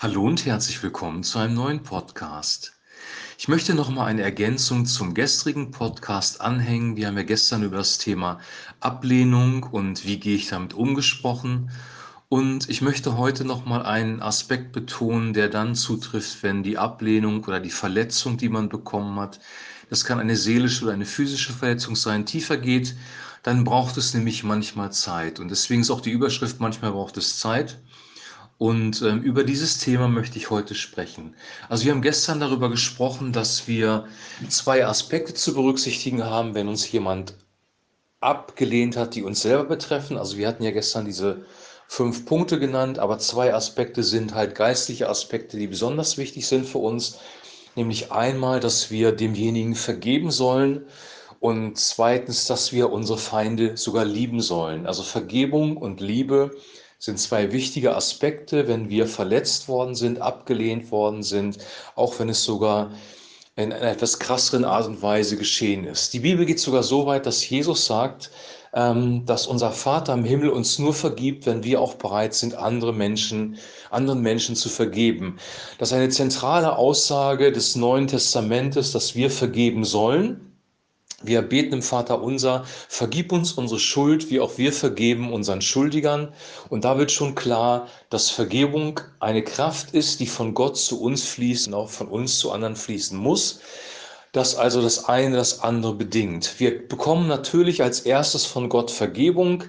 [0.00, 2.72] Hallo und herzlich willkommen zu einem neuen Podcast.
[3.36, 6.94] Ich möchte noch mal eine Ergänzung zum gestrigen Podcast anhängen.
[6.96, 8.38] Wir haben ja gestern über das Thema
[8.78, 11.72] Ablehnung und wie gehe ich damit umgesprochen.
[12.28, 17.42] Und ich möchte heute noch mal einen Aspekt betonen, der dann zutrifft, wenn die Ablehnung
[17.42, 19.40] oder die Verletzung, die man bekommen hat,
[19.90, 22.94] das kann eine seelische oder eine physische Verletzung sein, tiefer geht,
[23.42, 25.40] dann braucht es nämlich manchmal Zeit.
[25.40, 27.80] Und deswegen ist auch die Überschrift, manchmal braucht es Zeit.
[28.58, 31.36] Und ähm, über dieses Thema möchte ich heute sprechen.
[31.68, 34.06] Also wir haben gestern darüber gesprochen, dass wir
[34.48, 37.34] zwei Aspekte zu berücksichtigen haben, wenn uns jemand
[38.20, 40.18] abgelehnt hat, die uns selber betreffen.
[40.18, 41.44] Also wir hatten ja gestern diese
[41.86, 46.78] fünf Punkte genannt, aber zwei Aspekte sind halt geistliche Aspekte, die besonders wichtig sind für
[46.78, 47.18] uns.
[47.76, 50.84] Nämlich einmal, dass wir demjenigen vergeben sollen
[51.38, 54.84] und zweitens, dass wir unsere Feinde sogar lieben sollen.
[54.86, 56.50] Also Vergebung und Liebe
[56.98, 61.58] sind zwei wichtige Aspekte, wenn wir verletzt worden sind, abgelehnt worden sind,
[61.94, 62.90] auch wenn es sogar
[63.54, 66.12] in einer etwas krasseren Art und Weise geschehen ist.
[66.12, 68.30] Die Bibel geht sogar so weit, dass Jesus sagt,
[68.72, 72.92] ähm, dass unser Vater im Himmel uns nur vergibt, wenn wir auch bereit sind, andere
[72.92, 73.58] Menschen,
[73.90, 75.38] anderen Menschen zu vergeben.
[75.78, 80.47] Das ist eine zentrale Aussage des Neuen Testamentes, dass wir vergeben sollen.
[81.20, 86.32] Wir beten im Vater unser, vergib uns unsere Schuld, wie auch wir vergeben unseren Schuldigern.
[86.68, 91.24] Und da wird schon klar, dass Vergebung eine Kraft ist, die von Gott zu uns
[91.24, 93.58] fließt und auch von uns zu anderen fließen muss.
[94.30, 96.60] Dass also das eine das andere bedingt.
[96.60, 99.64] Wir bekommen natürlich als erstes von Gott Vergebung.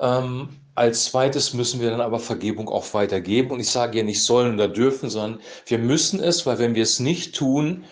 [0.00, 3.50] Ähm, als zweites müssen wir dann aber Vergebung auch weitergeben.
[3.50, 6.82] Und ich sage hier nicht sollen oder dürfen, sondern wir müssen es, weil wenn wir
[6.82, 7.84] es nicht tun,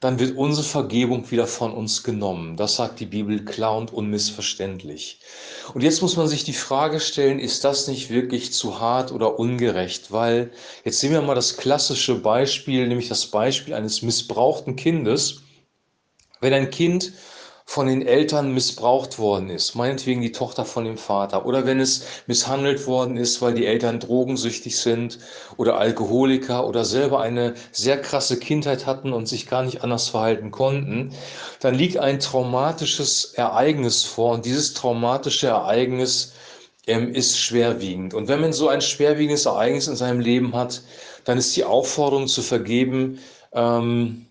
[0.00, 2.56] dann wird unsere Vergebung wieder von uns genommen.
[2.56, 5.20] Das sagt die Bibel klar und unmissverständlich.
[5.74, 9.40] Und jetzt muss man sich die Frage stellen, ist das nicht wirklich zu hart oder
[9.40, 10.12] ungerecht?
[10.12, 10.52] Weil
[10.84, 15.42] jetzt sehen wir mal das klassische Beispiel, nämlich das Beispiel eines missbrauchten Kindes.
[16.40, 17.12] Wenn ein Kind
[17.70, 22.02] von den Eltern missbraucht worden ist, meinetwegen die Tochter von dem Vater, oder wenn es
[22.26, 25.18] misshandelt worden ist, weil die Eltern drogensüchtig sind
[25.58, 30.50] oder Alkoholiker oder selber eine sehr krasse Kindheit hatten und sich gar nicht anders verhalten
[30.50, 31.12] konnten,
[31.60, 36.32] dann liegt ein traumatisches Ereignis vor und dieses traumatische Ereignis
[36.86, 38.14] ähm, ist schwerwiegend.
[38.14, 40.80] Und wenn man so ein schwerwiegendes Ereignis in seinem Leben hat,
[41.24, 43.18] dann ist die Aufforderung zu vergeben,
[43.52, 44.27] ähm,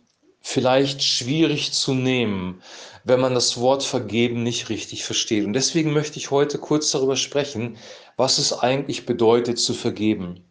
[0.47, 2.61] vielleicht schwierig zu nehmen,
[3.03, 5.45] wenn man das Wort vergeben nicht richtig versteht.
[5.45, 7.75] Und deswegen möchte ich heute kurz darüber sprechen,
[8.15, 10.45] was es eigentlich bedeutet zu vergeben.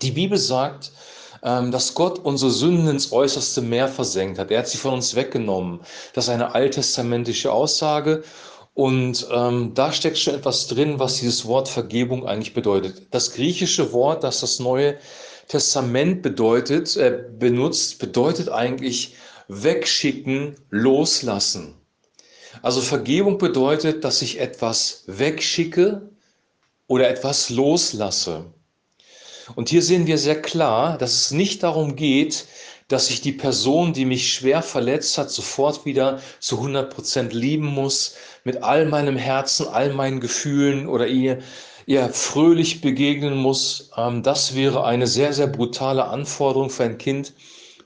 [0.00, 0.92] Die Bibel sagt,
[1.42, 4.52] ähm, dass Gott unsere Sünden ins äußerste Meer versenkt hat.
[4.52, 5.80] Er hat sie von uns weggenommen.
[6.14, 8.22] Das ist eine alttestamentische Aussage.
[8.74, 13.08] Und ähm, da steckt schon etwas drin, was dieses Wort Vergebung eigentlich bedeutet.
[13.10, 14.98] Das griechische Wort, das das Neue
[15.48, 19.14] Testament bedeutet, äh, benutzt, bedeutet eigentlich
[19.48, 21.74] wegschicken, loslassen.
[22.62, 26.10] Also Vergebung bedeutet, dass ich etwas wegschicke
[26.88, 28.46] oder etwas loslasse.
[29.54, 32.46] Und hier sehen wir sehr klar, dass es nicht darum geht,
[32.88, 37.66] dass ich die Person, die mich schwer verletzt hat, sofort wieder zu 100 Prozent lieben
[37.66, 38.14] muss,
[38.44, 41.40] mit all meinem Herzen, all meinen Gefühlen oder ihr,
[41.86, 43.90] ihr fröhlich begegnen muss.
[43.96, 47.32] Ähm, das wäre eine sehr, sehr brutale Anforderung für ein Kind,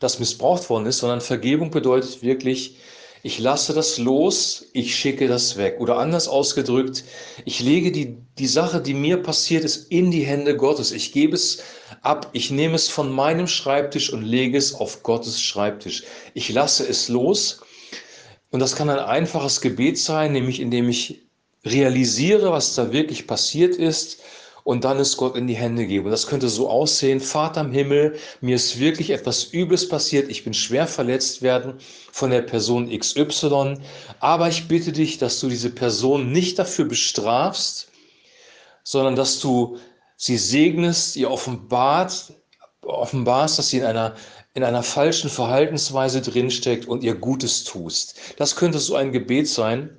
[0.00, 2.76] das missbraucht worden ist, sondern Vergebung bedeutet wirklich,
[3.22, 5.76] ich lasse das los, ich schicke das weg.
[5.78, 7.04] Oder anders ausgedrückt,
[7.44, 10.90] ich lege die, die Sache, die mir passiert ist, in die Hände Gottes.
[10.92, 11.62] Ich gebe es
[12.00, 16.04] ab, ich nehme es von meinem Schreibtisch und lege es auf Gottes Schreibtisch.
[16.34, 17.60] Ich lasse es los.
[18.50, 21.20] Und das kann ein einfaches Gebet sein, nämlich indem ich
[21.64, 24.22] realisiere, was da wirklich passiert ist
[24.64, 26.10] und dann es Gott in die Hände gebe.
[26.10, 30.54] Das könnte so aussehen, Vater im Himmel, mir ist wirklich etwas Übles passiert, ich bin
[30.54, 31.74] schwer verletzt werden
[32.12, 33.78] von der Person XY,
[34.20, 37.88] aber ich bitte dich, dass du diese Person nicht dafür bestrafst,
[38.84, 39.78] sondern dass du
[40.16, 42.32] sie segnest, ihr offenbart,
[42.82, 44.14] offenbarst, dass sie in einer
[44.54, 48.18] in einer falschen Verhaltensweise drinsteckt und ihr Gutes tust.
[48.36, 49.96] Das könnte so ein Gebet sein.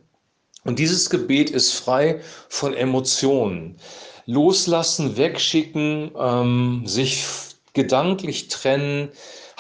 [0.64, 3.78] Und dieses Gebet ist frei von Emotionen
[4.26, 7.26] loslassen, wegschicken, ähm, sich
[7.74, 9.10] gedanklich trennen,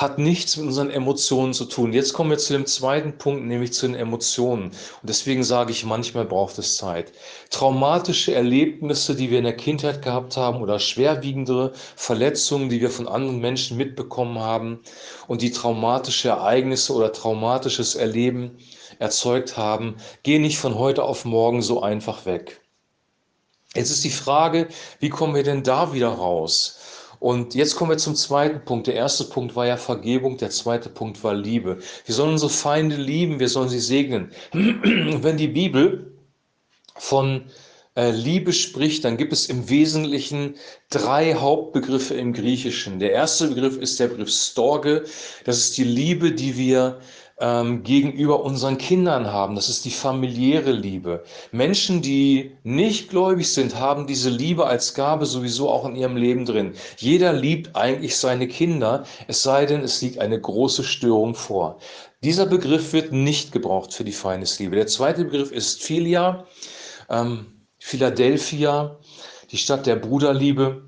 [0.01, 1.93] hat nichts mit unseren Emotionen zu tun.
[1.93, 4.65] Jetzt kommen wir zu dem zweiten Punkt, nämlich zu den Emotionen.
[4.65, 4.73] Und
[5.03, 7.11] deswegen sage ich, manchmal braucht es Zeit.
[7.51, 13.07] Traumatische Erlebnisse, die wir in der Kindheit gehabt haben oder schwerwiegendere Verletzungen, die wir von
[13.07, 14.79] anderen Menschen mitbekommen haben
[15.27, 18.57] und die traumatische Ereignisse oder traumatisches Erleben
[18.97, 22.60] erzeugt haben, gehen nicht von heute auf morgen so einfach weg.
[23.75, 24.67] Jetzt ist die Frage,
[24.99, 26.79] wie kommen wir denn da wieder raus?
[27.19, 28.87] Und jetzt kommen wir zum zweiten Punkt.
[28.87, 31.77] Der erste Punkt war ja Vergebung, der zweite Punkt war Liebe.
[32.05, 34.31] Wir sollen unsere Feinde lieben, wir sollen sie segnen.
[34.51, 36.17] Wenn die Bibel
[36.95, 37.45] von
[37.95, 40.55] äh, Liebe spricht, dann gibt es im Wesentlichen
[40.89, 42.99] drei Hauptbegriffe im Griechischen.
[42.99, 45.05] Der erste Begriff ist der Begriff Storge.
[45.45, 46.99] Das ist die Liebe, die wir
[47.41, 49.55] ähm, gegenüber unseren Kindern haben.
[49.55, 51.23] Das ist die familiäre Liebe.
[51.51, 56.45] Menschen, die nicht gläubig sind, haben diese Liebe als Gabe sowieso auch in ihrem Leben
[56.45, 56.73] drin.
[56.97, 61.79] Jeder liebt eigentlich seine Kinder, es sei denn, es liegt eine große Störung vor.
[62.23, 64.75] Dieser Begriff wird nicht gebraucht für die Feindesliebe.
[64.75, 66.45] Der zweite Begriff ist Philia.
[67.09, 67.47] Ähm,
[67.79, 68.95] Philadelphia,
[69.51, 70.83] die Stadt der Bruderliebe.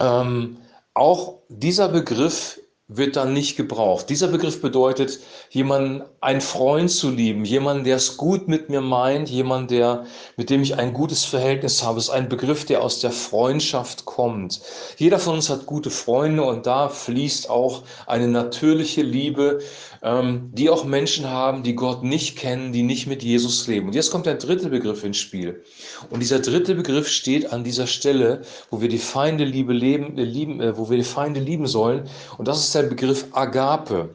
[0.00, 0.56] Ähm,
[0.94, 2.59] auch dieser Begriff
[2.92, 4.10] wird dann nicht gebraucht.
[4.10, 5.20] Dieser Begriff bedeutet,
[5.50, 10.06] jemanden, einen Freund zu lieben, jemanden, der es gut mit mir meint, jemand, der,
[10.36, 11.98] mit dem ich ein gutes Verhältnis habe.
[11.98, 14.60] Es ist ein Begriff, der aus der Freundschaft kommt.
[14.96, 19.60] Jeder von uns hat gute Freunde und da fließt auch eine natürliche Liebe,
[20.02, 23.86] ähm, die auch Menschen haben, die Gott nicht kennen, die nicht mit Jesus leben.
[23.86, 25.62] Und jetzt kommt der dritte Begriff ins Spiel.
[26.10, 30.24] Und dieser dritte Begriff steht an dieser Stelle, wo wir die Feinde Liebe leben, äh,
[30.24, 32.08] lieben, äh, wo wir die Feinde lieben sollen.
[32.36, 34.10] Und das ist der Begriff Agape.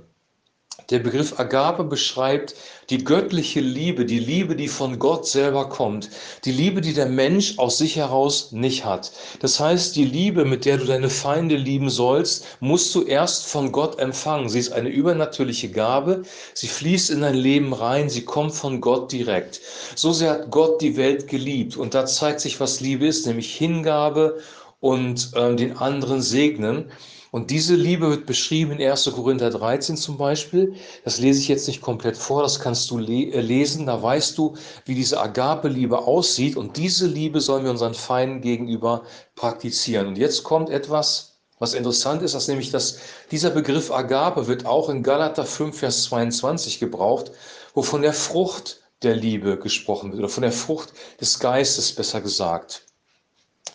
[0.92, 2.54] Der Begriff Agape beschreibt
[2.92, 6.12] die göttliche Liebe, die Liebe, die von Gott selber kommt,
[6.44, 9.12] die Liebe, die der Mensch aus sich heraus nicht hat.
[9.40, 13.72] Das heißt, die Liebe, mit der du deine Feinde lieben sollst, musst du erst von
[13.72, 14.48] Gott empfangen.
[14.48, 16.22] Sie ist eine übernatürliche Gabe,
[16.54, 19.62] sie fließt in dein Leben rein, sie kommt von Gott direkt.
[19.96, 23.56] So sehr hat Gott die Welt geliebt und da zeigt sich, was Liebe ist, nämlich
[23.56, 24.40] Hingabe
[24.82, 26.92] und äh, den anderen segnen.
[27.36, 29.12] Und diese Liebe wird beschrieben in 1.
[29.14, 30.74] Korinther 13 zum Beispiel.
[31.04, 33.88] Das lese ich jetzt nicht komplett vor, das kannst du le äh, lesen.
[33.88, 34.56] Da weißt du,
[34.86, 36.56] wie diese Agape-Liebe aussieht.
[36.56, 39.04] Und diese Liebe sollen wir unseren Feinden gegenüber
[39.36, 40.08] praktizieren.
[40.08, 43.00] Und jetzt kommt etwas, was interessant ist, dass nämlich dass
[43.32, 47.34] dieser Begriff Agape wird auch in Galater 5, Vers 22 gebraucht,
[47.74, 52.22] wo von der Frucht der Liebe gesprochen wird oder von der Frucht des Geistes besser
[52.22, 52.84] gesagt.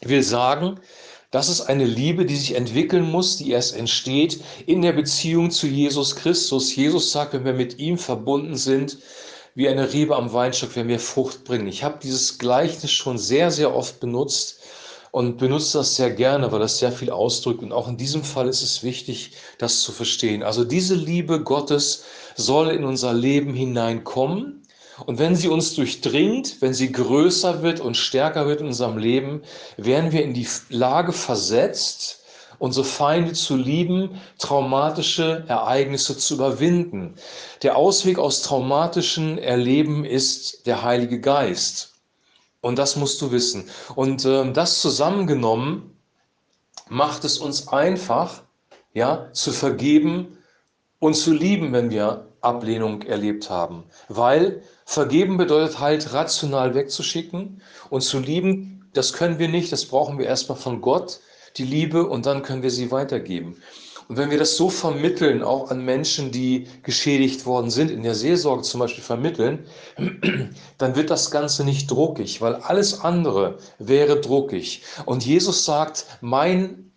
[0.00, 0.80] Ich will sagen,
[1.30, 5.68] das ist eine Liebe, die sich entwickeln muss, die erst entsteht in der Beziehung zu
[5.68, 6.74] Jesus Christus.
[6.74, 8.98] Jesus sagt, wenn wir mit ihm verbunden sind,
[9.54, 11.68] wie eine Rebe am Weinstock, wenn wir Frucht bringen.
[11.68, 14.60] Ich habe dieses Gleichnis schon sehr, sehr oft benutzt
[15.12, 17.62] und benutze das sehr gerne, weil das sehr viel ausdrückt.
[17.62, 20.42] Und auch in diesem Fall ist es wichtig, das zu verstehen.
[20.42, 22.04] Also diese Liebe Gottes
[22.36, 24.62] soll in unser Leben hineinkommen
[25.06, 29.42] und wenn sie uns durchdringt, wenn sie größer wird und stärker wird in unserem Leben,
[29.76, 32.20] werden wir in die Lage versetzt,
[32.58, 37.14] unsere Feinde zu lieben, traumatische Ereignisse zu überwinden.
[37.62, 41.94] Der Ausweg aus traumatischen Erleben ist der Heilige Geist.
[42.60, 43.70] Und das musst du wissen.
[43.94, 45.96] Und äh, das zusammengenommen
[46.90, 48.42] macht es uns einfach,
[48.92, 50.36] ja, zu vergeben
[50.98, 53.84] und zu lieben, wenn wir Ablehnung erlebt haben.
[54.08, 60.18] Weil Vergeben bedeutet halt, rational wegzuschicken und zu lieben, das können wir nicht, das brauchen
[60.18, 61.20] wir erstmal von Gott,
[61.58, 63.62] die Liebe, und dann können wir sie weitergeben.
[64.08, 68.16] Und wenn wir das so vermitteln, auch an Menschen, die geschädigt worden sind, in der
[68.16, 69.64] Seelsorge zum Beispiel vermitteln,
[70.78, 74.82] dann wird das Ganze nicht druckig, weil alles andere wäre druckig.
[75.06, 76.89] Und Jesus sagt, mein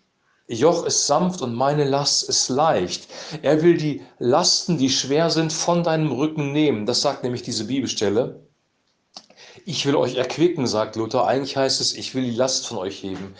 [0.46, 3.08] Joch ist sanft und meine Last ist leicht.
[3.42, 6.84] Er will die Lasten, die schwer sind, von deinem Rücken nehmen.
[6.84, 8.43] Das sagt nämlich diese Bibelstelle.
[9.66, 11.26] Ich will euch erquicken, sagt Luther.
[11.26, 13.34] Eigentlich heißt es, ich will die Last von euch heben.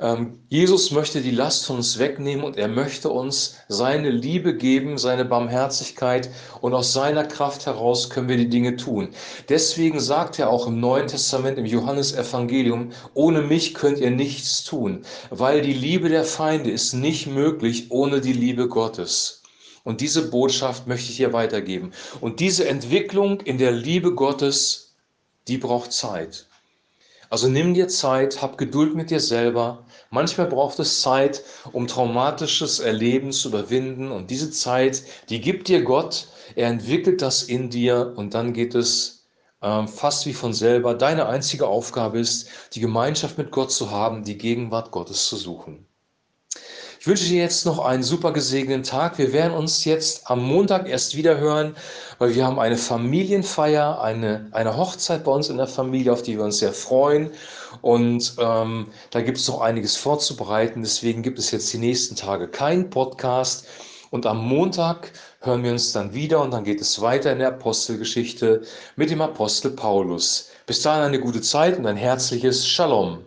[0.00, 4.96] Ähm, Jesus möchte die Last von uns wegnehmen und er möchte uns seine Liebe geben,
[4.96, 6.30] seine Barmherzigkeit
[6.62, 9.10] und aus seiner Kraft heraus können wir die Dinge tun.
[9.50, 15.04] Deswegen sagt er auch im Neuen Testament, im Johannesevangelium, ohne mich könnt ihr nichts tun,
[15.28, 19.42] weil die Liebe der Feinde ist nicht möglich ohne die Liebe Gottes.
[19.84, 21.92] Und diese Botschaft möchte ich hier weitergeben.
[22.22, 24.85] Und diese Entwicklung in der Liebe Gottes,
[25.48, 26.46] die braucht Zeit.
[27.28, 29.84] Also nimm dir Zeit, hab Geduld mit dir selber.
[30.10, 34.12] Manchmal braucht es Zeit, um traumatisches Erleben zu überwinden.
[34.12, 36.28] Und diese Zeit, die gibt dir Gott.
[36.54, 39.26] Er entwickelt das in dir und dann geht es
[39.60, 40.94] äh, fast wie von selber.
[40.94, 45.86] Deine einzige Aufgabe ist, die Gemeinschaft mit Gott zu haben, die Gegenwart Gottes zu suchen.
[47.06, 49.16] Ich wünsche dir jetzt noch einen super gesegneten Tag.
[49.16, 51.76] Wir werden uns jetzt am Montag erst wieder hören,
[52.18, 56.36] weil wir haben eine Familienfeier, eine, eine Hochzeit bei uns in der Familie, auf die
[56.36, 57.30] wir uns sehr freuen.
[57.80, 60.82] Und ähm, da gibt es noch einiges vorzubereiten.
[60.82, 63.68] Deswegen gibt es jetzt die nächsten Tage keinen Podcast.
[64.10, 67.50] Und am Montag hören wir uns dann wieder und dann geht es weiter in der
[67.50, 68.62] Apostelgeschichte
[68.96, 70.48] mit dem Apostel Paulus.
[70.66, 73.25] Bis dahin eine gute Zeit und ein herzliches Shalom.